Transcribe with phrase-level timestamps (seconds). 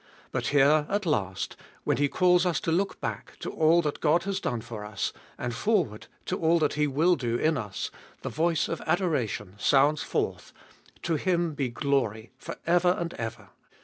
[0.31, 4.23] But here, at last, when he calls us to look back to all that God
[4.23, 7.91] has done for us, and forward to all that He will do in us,
[8.23, 10.53] the voice of adoration sounds forth:
[11.03, 13.49] To Him be glory for ever and ever.